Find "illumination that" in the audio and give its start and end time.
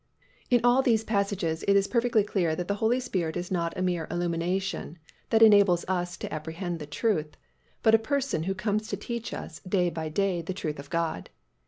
4.09-5.43